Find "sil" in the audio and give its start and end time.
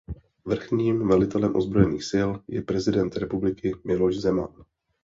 2.11-2.29